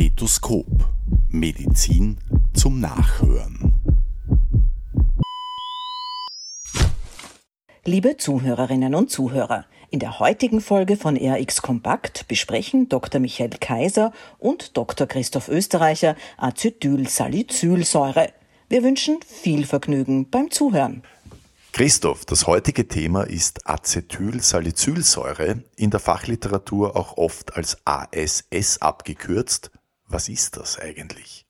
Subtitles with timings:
[0.00, 0.66] Stethoskop.
[1.28, 2.16] Medizin
[2.54, 3.74] zum Nachhören.
[7.84, 13.20] Liebe Zuhörerinnen und Zuhörer, in der heutigen Folge von RX Kompakt besprechen Dr.
[13.20, 15.06] Michael Kaiser und Dr.
[15.06, 18.32] Christoph Österreicher Acetylsalicylsäure.
[18.70, 21.02] Wir wünschen viel Vergnügen beim Zuhören.
[21.72, 29.70] Christoph, das heutige Thema ist Acetylsalicylsäure, in der Fachliteratur auch oft als ASS abgekürzt.
[30.10, 31.46] Was ist das eigentlich?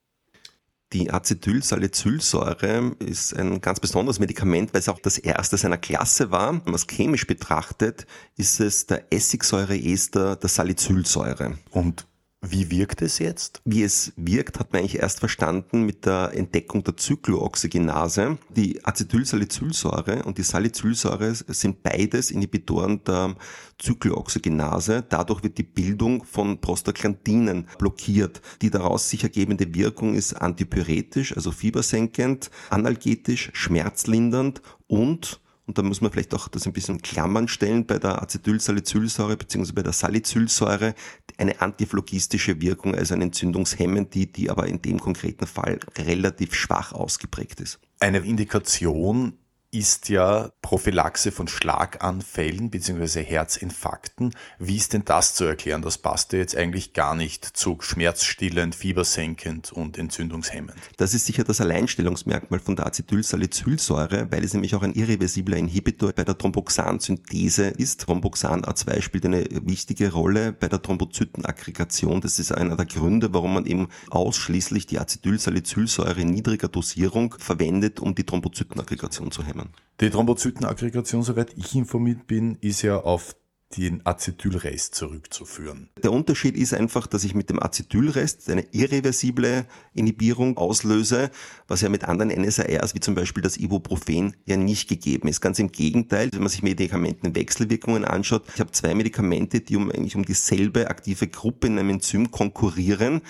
[0.92, 6.52] Die Acetylsalicylsäure ist ein ganz besonderes Medikament, weil es auch das erste seiner Klasse war.
[6.52, 11.58] Wenn man es chemisch betrachtet, ist es der Essigsäureester der Salicylsäure.
[11.70, 12.06] Und
[12.42, 13.60] wie wirkt es jetzt?
[13.66, 18.38] Wie es wirkt, hat man eigentlich erst verstanden mit der Entdeckung der Zyklooxygenase.
[18.48, 23.36] Die Acetylsalicylsäure und die Salicylsäure sind beides Inhibitoren der
[23.78, 25.04] Zyklooxygenase.
[25.06, 28.40] Dadurch wird die Bildung von Prostaglandinen blockiert.
[28.62, 35.40] Die daraus sich ergebende Wirkung ist antipyretisch, also fiebersenkend, analgetisch, schmerzlindernd und
[35.70, 39.70] und da muss man vielleicht auch das ein bisschen Klammern stellen bei der Acetylsalicylsäure bzw.
[39.72, 40.96] bei der Salicylsäure,
[41.38, 46.92] eine antiphlogistische Wirkung, also ein Entzündungshemmen, die, die aber in dem konkreten Fall relativ schwach
[46.92, 47.78] ausgeprägt ist.
[48.00, 49.34] Eine Indikation
[49.72, 53.22] ist ja Prophylaxe von Schlaganfällen bzw.
[53.22, 54.34] Herzinfarkten.
[54.58, 55.82] Wie ist denn das zu erklären?
[55.82, 60.74] Das passt ja jetzt eigentlich gar nicht zu schmerzstillend, fiebersenkend und entzündungshemmend.
[60.96, 66.12] Das ist sicher das Alleinstellungsmerkmal von der Acetylsalicylsäure, weil es nämlich auch ein irreversibler Inhibitor
[66.12, 68.00] bei der Thromboxansynthese ist.
[68.00, 72.20] Thromboxan A2 spielt eine wichtige Rolle bei der Thrombozytenaggregation.
[72.20, 78.00] Das ist einer der Gründe, warum man eben ausschließlich die Acetylsalicylsäure in niedriger Dosierung verwendet,
[78.00, 79.59] um die Thrombozytenaggregation zu hemmen.
[80.00, 83.34] Die Thrombozytenaggregation, soweit ich informiert bin, ist ja auf
[83.76, 85.90] den Acetylrest zurückzuführen.
[86.02, 91.30] Der Unterschied ist einfach, dass ich mit dem Acetylrest eine irreversible Inhibierung auslöse,
[91.68, 95.40] was ja mit anderen NSARs wie zum Beispiel das Ibuprofen ja nicht gegeben ist.
[95.40, 100.16] Ganz im Gegenteil, wenn man sich Medikamentenwechselwirkungen anschaut, ich habe zwei Medikamente, die um eigentlich
[100.16, 103.22] um dieselbe aktive Gruppe in einem Enzym konkurrieren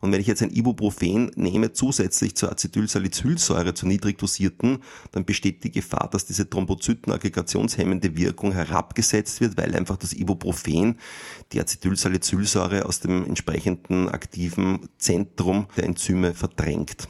[0.00, 4.78] und wenn ich jetzt ein Ibuprofen nehme, zusätzlich zur Acetylsalicylsäure, zur niedrig dosierten,
[5.12, 10.98] dann besteht die Gefahr, dass diese Thrombozytenaggregationshemmende Wirkung herabgesetzt wird, weil einfach das Ibuprofen
[11.52, 17.08] die Acetylsalicylsäure aus dem entsprechenden aktiven Zentrum der Enzyme verdrängt.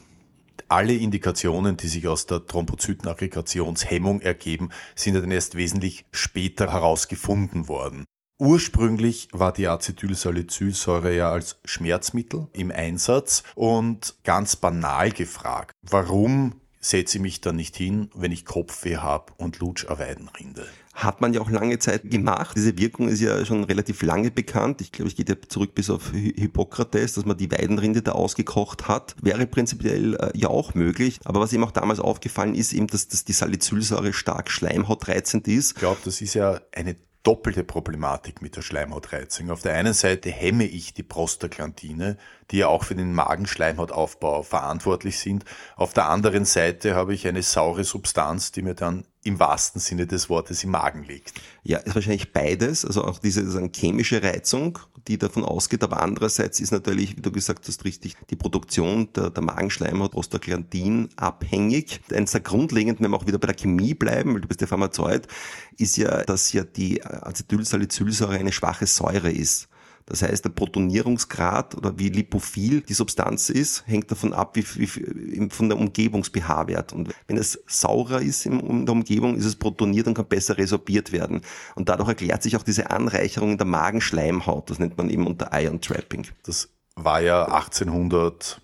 [0.67, 8.05] Alle Indikationen, die sich aus der Thrombozytenaggregationshemmung ergeben, sind dann erst wesentlich später herausgefunden worden.
[8.41, 17.17] Ursprünglich war die Acetylsalicylsäure ja als Schmerzmittel im Einsatz und ganz banal gefragt, warum setze
[17.17, 20.65] ich mich dann nicht hin, wenn ich Kopfweh habe und Lutscherweidenrinde?
[20.93, 22.55] Hat man ja auch lange Zeit gemacht.
[22.55, 24.79] Diese Wirkung ist ja schon relativ lange bekannt.
[24.79, 28.87] Ich glaube, ich gehe ja zurück bis auf Hippokrates, dass man die Weidenrinde da ausgekocht
[28.87, 29.17] hat.
[29.21, 31.19] Wäre prinzipiell äh, ja auch möglich.
[31.25, 35.73] Aber was eben auch damals aufgefallen ist, eben, dass, dass die Salicylsäure stark schleimhautreizend ist.
[35.73, 39.51] Ich glaube, das ist ja eine doppelte Problematik mit der Schleimhautreizung.
[39.51, 42.17] Auf der einen Seite hemme ich die Prostaglandine,
[42.51, 45.43] die ja auch für den Magenschleimhautaufbau verantwortlich sind.
[45.75, 50.07] Auf der anderen Seite habe ich eine saure Substanz, die mir dann im wahrsten Sinne
[50.07, 51.33] des Wortes im Magen liegt.
[51.63, 52.85] Ja, ist wahrscheinlich beides.
[52.85, 57.67] Also auch diese chemische Reizung, die davon ausgeht, aber andererseits ist natürlich, wie du gesagt
[57.67, 61.99] hast, richtig, die Produktion der, der Magenschleimhaut Prostaglandin abhängig.
[62.13, 64.69] Eines der grundlegenden, wenn wir auch wieder bei der Chemie bleiben, weil du bist der
[64.69, 65.27] Pharmazeut,
[65.77, 69.67] ist ja, dass ja die Acetylsalicylsäure eine schwache Säure ist.
[70.05, 75.49] Das heißt, der Protonierungsgrad oder wie lipophil die Substanz ist, hängt davon ab, wie, wie
[75.49, 76.93] von der Umgebungs-pH-Wert.
[76.93, 81.11] Und wenn es saurer ist in der Umgebung, ist es protoniert und kann besser resorbiert
[81.11, 81.41] werden.
[81.75, 84.69] Und dadurch erklärt sich auch diese Anreicherung in der Magenschleimhaut.
[84.69, 86.27] Das nennt man eben unter Ion Trapping.
[86.43, 88.61] Das war ja 1800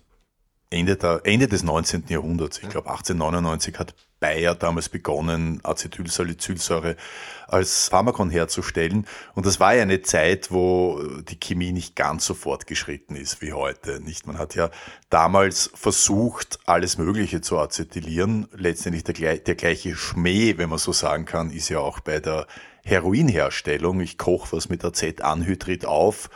[0.70, 2.04] Ende, der, Ende des 19.
[2.08, 6.96] Jahrhunderts, ich glaube 1899 hat Bayer damals begonnen, Acetylsalicylsäure
[7.46, 9.06] als Pharmakon herzustellen.
[9.34, 13.52] Und das war ja eine Zeit, wo die Chemie nicht ganz so fortgeschritten ist wie
[13.52, 14.00] heute.
[14.00, 14.26] Nicht?
[14.26, 14.70] Man hat ja
[15.10, 18.48] damals versucht, alles Mögliche zu acetylieren.
[18.52, 22.46] Letztendlich der, der gleiche Schmäh, wenn man so sagen kann, ist ja auch bei der
[22.84, 24.00] Heroinherstellung.
[24.00, 26.30] Ich koche was mit Acetanhydrid auf.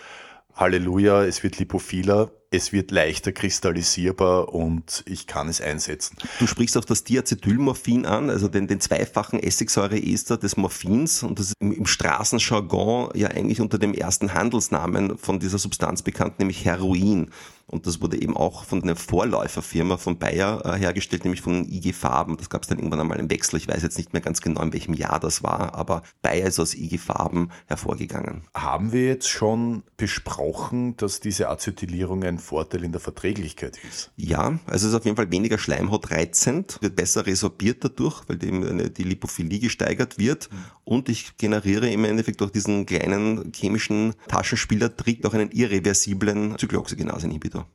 [0.55, 6.17] Halleluja, es wird lipophiler es wird leichter kristallisierbar und ich kann es einsetzen.
[6.41, 11.47] Du sprichst auch das Diacetylmorphin an, also den, den zweifachen Essigsäureester des Morphins und das
[11.47, 16.64] ist im, im Straßenjargon ja eigentlich unter dem ersten Handelsnamen von dieser Substanz bekannt, nämlich
[16.64, 17.31] Heroin.
[17.70, 21.93] Und das wurde eben auch von einer Vorläuferfirma von Bayer äh, hergestellt, nämlich von IG
[21.93, 22.37] Farben.
[22.37, 23.58] Das gab es dann irgendwann einmal im Wechsel.
[23.58, 26.58] Ich weiß jetzt nicht mehr ganz genau, in welchem Jahr das war, aber Bayer ist
[26.58, 28.43] aus IG Farben hervorgegangen.
[28.55, 34.10] Haben wir jetzt schon besprochen, dass diese Acetylierung ein Vorteil in der Verträglichkeit ist.
[34.16, 38.92] Ja, also es ist auf jeden Fall weniger schleimhautreizend, wird besser resorbiert dadurch, weil die,
[38.92, 40.56] die Lipophilie gesteigert wird mhm.
[40.84, 47.66] und ich generiere im Endeffekt durch diesen kleinen chemischen Taschenspielertrick auch einen irreversiblen Zyklooxygenase-Inhibitor.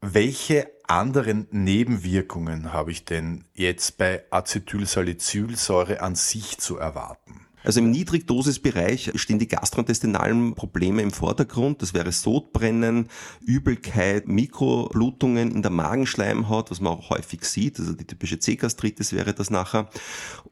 [0.00, 7.46] Welche anderen Nebenwirkungen habe ich denn jetzt bei Acetylsalicylsäure an sich zu erwarten?
[7.64, 11.82] Also im Niedrigdosisbereich stehen die gastrointestinalen Probleme im Vordergrund.
[11.82, 13.08] Das wäre Sodbrennen,
[13.44, 17.78] Übelkeit, Mikroblutungen in der Magenschleimhaut, was man auch häufig sieht.
[17.78, 19.88] Also die typische C-Gastritis wäre das nachher.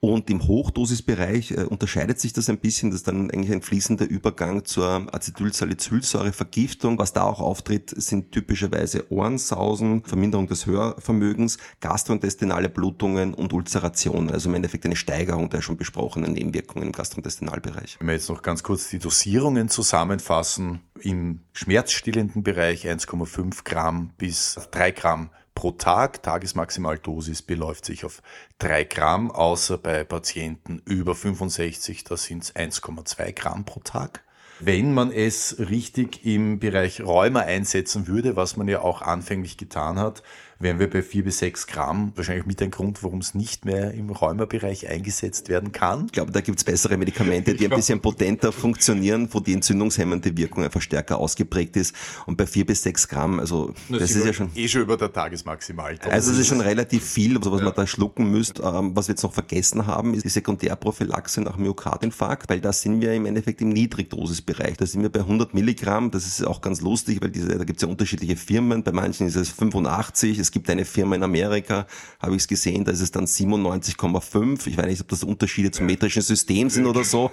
[0.00, 2.90] Und im Hochdosisbereich äh, unterscheidet sich das ein bisschen.
[2.90, 6.98] Das ist dann eigentlich ein fließender Übergang zur Acetylsalicylsäurevergiftung.
[6.98, 14.30] Was da auch auftritt, sind typischerweise Ohrensausen, Verminderung des Hörvermögens, gastrointestinale Blutungen und Ulzerationen.
[14.30, 17.96] Also im Endeffekt eine Steigerung der schon besprochenen Nebenwirkungen Gastrointestinalbereich.
[17.98, 24.58] Wenn wir jetzt noch ganz kurz die Dosierungen zusammenfassen, im schmerzstillenden Bereich 1,5 Gramm bis
[24.70, 26.22] 3 Gramm pro Tag.
[26.22, 28.20] Tagesmaximaldosis beläuft sich auf
[28.58, 34.22] 3 Gramm, außer bei Patienten über 65, da sind es 1,2 Gramm pro Tag.
[34.62, 39.98] Wenn man es richtig im Bereich Rheuma einsetzen würde, was man ja auch anfänglich getan
[39.98, 40.22] hat,
[40.60, 42.12] wären wir bei vier bis sechs Gramm.
[42.14, 46.06] Wahrscheinlich mit ein Grund, warum es nicht mehr im Rheumabereich eingesetzt werden kann.
[46.06, 50.36] Ich glaube, da gibt es bessere Medikamente, die ein bisschen potenter funktionieren, wo die entzündungshemmende
[50.36, 51.94] Wirkung einfach stärker ausgeprägt ist.
[52.26, 54.50] Und bei vier bis sechs Gramm, also das, das ist ja schon...
[54.54, 55.98] Eh schon über der Tagesmaximal.
[56.10, 57.64] Also es ist schon relativ viel, also was ja.
[57.64, 58.60] man da schlucken müsst.
[58.60, 63.00] Ähm, was wir jetzt noch vergessen haben, ist die Sekundärprophylaxe nach Myokardinfarkt, weil da sind
[63.00, 64.76] wir im Endeffekt im Niedrigdosisbereich.
[64.76, 66.10] Da sind wir bei 100 Milligramm.
[66.10, 68.82] Das ist auch ganz lustig, weil diese, da gibt es ja unterschiedliche Firmen.
[68.82, 71.86] Bei manchen ist es 85, es es gibt eine Firma in Amerika,
[72.18, 74.66] habe ich es gesehen, da ist es dann 97,5.
[74.66, 77.30] Ich weiß nicht, ob das Unterschiede zum metrischen System sind oder so.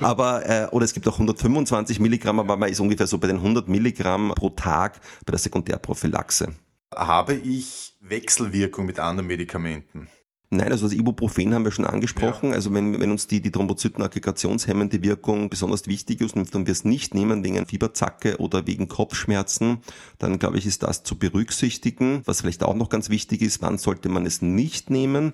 [0.00, 3.36] Aber, äh, oder es gibt auch 125 Milligramm, aber man ist ungefähr so bei den
[3.36, 6.48] 100 Milligramm pro Tag bei der Sekundärprophylaxe.
[6.92, 10.08] Habe ich Wechselwirkung mit anderen Medikamenten?
[10.56, 12.50] Nein, also das Ibuprofen haben wir schon angesprochen.
[12.50, 12.56] Ja.
[12.56, 17.14] Also wenn, wenn uns die, die Thrombozytenaggregationshemmende Wirkung besonders wichtig ist und wir es nicht
[17.14, 19.78] nehmen wegen einer Fieberzacke oder wegen Kopfschmerzen,
[20.18, 22.22] dann glaube ich, ist das zu berücksichtigen.
[22.24, 25.32] Was vielleicht auch noch ganz wichtig ist, wann sollte man es nicht nehmen?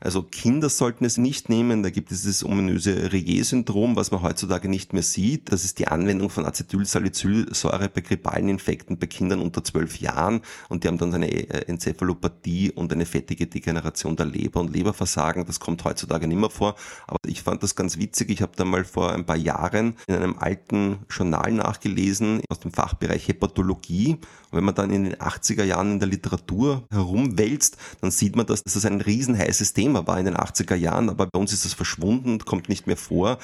[0.00, 1.82] Also Kinder sollten es nicht nehmen.
[1.82, 5.52] Da gibt es das ominöse Regier-Syndrom, was man heutzutage nicht mehr sieht.
[5.52, 10.40] Das ist die Anwendung von Acetylsalicylsäure bei grippalen Infekten bei Kindern unter zwölf Jahren.
[10.70, 15.44] Und die haben dann eine äh, Enzephalopathie und eine fettige Degeneration der Leber und Leberversagen.
[15.44, 16.76] Das kommt heutzutage nicht mehr vor.
[17.06, 18.30] Aber ich fand das ganz witzig.
[18.30, 22.72] Ich habe da mal vor ein paar Jahren in einem alten Journal nachgelesen aus dem
[22.72, 24.14] Fachbereich Hepatologie.
[24.50, 28.46] Und wenn man dann in den 80er Jahren in der Literatur herumwälzt, dann sieht man,
[28.46, 31.64] dass das ein riesenheißes Thema Thema war in den 80er Jahren, aber bei uns ist
[31.64, 33.38] das verschwunden, kommt nicht mehr vor.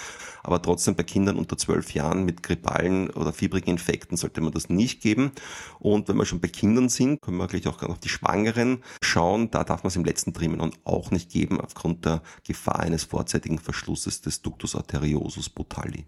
[0.45, 4.69] Aber trotzdem bei Kindern unter zwölf Jahren mit grippalen oder fiebrigen Infekten sollte man das
[4.69, 5.33] nicht geben.
[5.81, 9.51] Und wenn wir schon bei Kindern sind, können wir gleich auch auf die Schwangeren schauen.
[9.51, 13.59] Da darf man es im letzten Trimenon auch nicht geben, aufgrund der Gefahr eines vorzeitigen
[13.59, 16.07] Verschlusses des Ductus arteriosus brutali.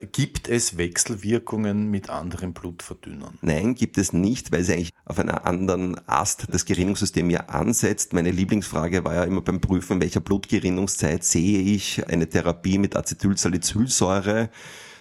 [0.00, 3.36] Gibt es Wechselwirkungen mit anderen Blutverdünnern?
[3.42, 8.14] Nein, gibt es nicht, weil sie eigentlich auf einer anderen Ast das Gerinnungssystem ja ansetzt.
[8.14, 14.48] Meine Lieblingsfrage war ja immer beim Prüfen, welcher Blutgerinnungszeit sehe ich eine Therapie mit Acetylsalicylsäure.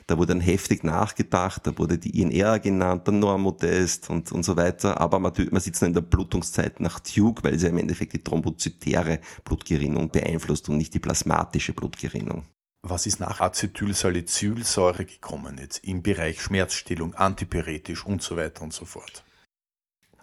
[0.05, 4.57] Da wurde dann heftig nachgedacht, da wurde die INR genannt, der Normotest und, und so
[4.57, 4.99] weiter.
[4.99, 9.21] Aber man, man sitzt in der Blutungszeit nach Duke, weil sie im Endeffekt die thrombozytäre
[9.45, 12.43] Blutgerinnung beeinflusst und nicht die plasmatische Blutgerinnung.
[12.81, 18.85] Was ist nach Acetylsalicylsäure gekommen jetzt im Bereich Schmerzstillung, antipyretisch und so weiter und so
[18.85, 19.25] fort?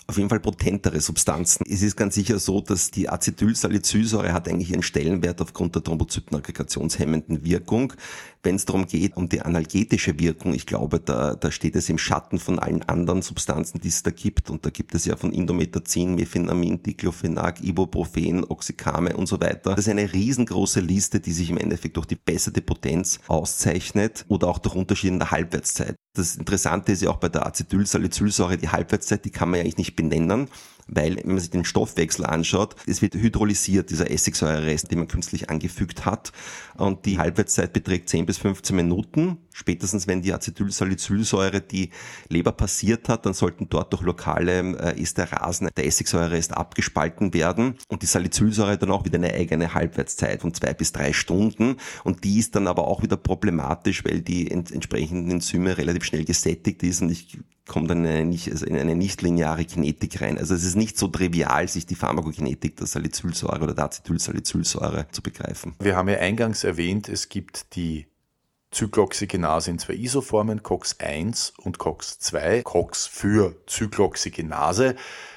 [0.08, 1.64] Auf jeden Fall potentere Substanzen.
[1.68, 7.44] Es ist ganz sicher so, dass die Acetylsalicylsäure hat eigentlich ihren Stellenwert aufgrund der Thrombozytenaggregationshemmenden
[7.44, 7.92] Wirkung.
[8.42, 11.98] Wenn es darum geht, um die analgetische Wirkung, ich glaube, da, da steht es im
[11.98, 14.50] Schatten von allen anderen Substanzen, die es da gibt.
[14.50, 19.74] Und da gibt es ja von Indometazin, Mefenamin, Diclofenac, Ibuprofen, Oxycame und so weiter.
[19.74, 24.46] Das ist eine riesengroße Liste, die sich im Endeffekt durch die besserte Potenz auszeichnet oder
[24.46, 25.96] auch durch Unterschiede in der Halbwertszeit.
[26.14, 29.76] Das Interessante ist ja auch bei der Acetylsalicylsäure, die Halbwertszeit, die kann man ja eigentlich
[29.76, 30.48] nicht benennen
[30.88, 35.50] weil wenn man sich den Stoffwechsel anschaut, es wird hydrolysiert, dieser Essigsäurerest, den man künstlich
[35.50, 36.32] angefügt hat
[36.76, 39.38] und die Halbwertszeit beträgt 10 bis 15 Minuten.
[39.52, 41.90] Spätestens wenn die Acetylsalicylsäure die
[42.28, 48.02] Leber passiert hat, dann sollten dort durch lokale äh, Esterasen der Essigsäurerest abgespalten werden und
[48.02, 52.38] die Salicylsäure dann auch wieder eine eigene Halbwertszeit von zwei bis drei Stunden und die
[52.38, 57.02] ist dann aber auch wieder problematisch, weil die ent entsprechenden Enzyme relativ schnell gesättigt ist
[57.02, 60.38] und ich komme dann in eine, nicht, also in eine nichtlineare Kinetik rein.
[60.38, 65.22] Also es ist nicht so trivial, sich die Pharmakokinetik der Salicylsäure oder der Acetylsalicylsäure zu
[65.22, 65.74] begreifen.
[65.80, 68.06] Wir haben ja eingangs erwähnt, es gibt die
[68.74, 74.96] Cyclooxygenase in zwei Isoformen, COX-1 und COX-2, COX für Cyclooxygenase.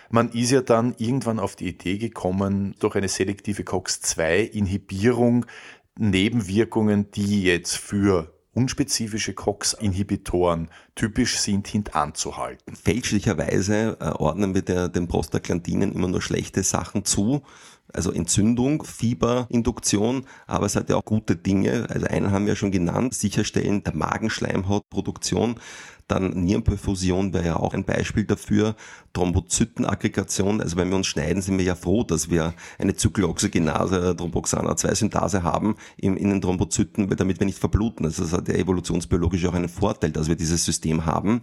[0.09, 5.45] Man ist ja dann irgendwann auf die Idee gekommen, durch eine selektive COX-2-Inhibierung
[5.97, 12.75] Nebenwirkungen, die jetzt für unspezifische COX-Inhibitoren typisch sind, hintanzuhalten.
[12.75, 17.43] Fälschlicherweise äh, ordnen wir der, den Prostaglandinen immer nur schlechte Sachen zu
[17.93, 21.87] also Entzündung, Fieberinduktion, aber es hat ja auch gute Dinge.
[21.89, 25.55] Also einen haben wir ja schon genannt, sicherstellen der Magenschleimhautproduktion.
[26.09, 28.75] Dann Nierenperfusion wäre ja auch ein Beispiel dafür.
[29.13, 34.75] Thrombozytenaggregation, also wenn wir uns schneiden, sind wir ja froh, dass wir eine Zyklooxygenase, Thromboxana
[34.75, 38.05] 2 Synthase haben in, in den Thrombozyten, damit wir nicht verbluten.
[38.05, 41.41] Also das hat ja evolutionsbiologisch auch einen Vorteil, dass wir dieses System haben.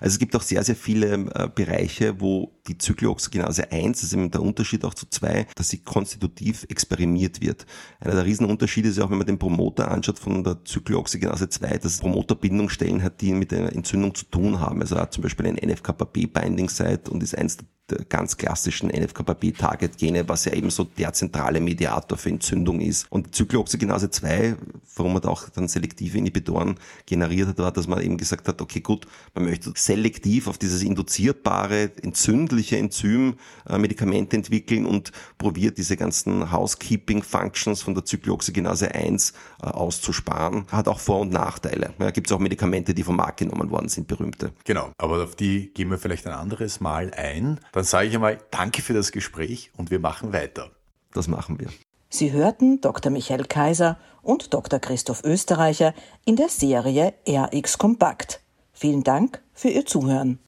[0.00, 4.12] Also es gibt auch sehr, sehr viele äh, Bereiche, wo die Zyklooxygenase 1, das ist
[4.12, 7.66] eben der Unterschied auch zu 2, dass sie konstitutiv experimentiert wird.
[8.00, 11.78] Einer der Riesenunterschiede ist ja auch, wenn man den Promoter anschaut von der Zyklooxygenase 2,
[11.78, 14.80] dass Promoterbindungsstellen hat, die mit der Entzündung zu tun haben.
[14.80, 17.58] Also hat zum Beispiel ein NFKB-Binding-Site und ist eins
[17.90, 23.10] der ganz klassischen NF-kappa-B-Target-Gene, was ja eben so der zentrale Mediator für Entzündung ist.
[23.10, 24.56] Und Zyklooxygenase 2,
[24.98, 26.76] warum man da auch dann selektive Inhibitoren
[27.06, 30.82] generiert hat, war, dass man eben gesagt hat, okay gut, man möchte selektiv auf dieses
[30.82, 33.36] induzierbare, entzündliche Enzym
[33.68, 40.66] äh, Medikamente entwickeln und probiert diese ganzen Housekeeping-Functions von der Zyklooxygenase 1 äh, auszusparen.
[40.70, 41.94] Hat auch Vor- und Nachteile.
[41.98, 44.52] Ja, Gibt es auch Medikamente, die vom Markt genommen worden sind, berühmte.
[44.64, 47.60] Genau, aber auf die gehen wir vielleicht ein anderes Mal ein.
[47.72, 50.70] Dann sage ich einmal Danke für das Gespräch und wir machen weiter.
[51.12, 51.68] Das machen wir.
[52.10, 53.12] Sie hörten Dr.
[53.12, 54.78] Michael Kaiser und Dr.
[54.78, 55.92] Christoph Österreicher
[56.24, 58.40] in der Serie RX Kompakt.
[58.72, 60.38] Vielen Dank für Ihr Zuhören.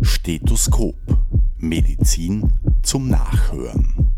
[0.00, 0.94] Stethoskop.
[1.58, 2.52] Medizin
[2.82, 4.13] zum Nachhören.